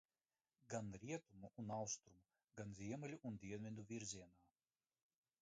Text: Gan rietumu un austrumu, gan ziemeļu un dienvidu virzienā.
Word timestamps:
Gan 0.73 0.87
rietumu 1.03 1.51
un 1.63 1.69
austrumu, 1.75 2.23
gan 2.61 2.73
ziemeļu 2.81 3.21
un 3.31 3.39
dienvidu 3.45 3.87
virzienā. 3.93 4.43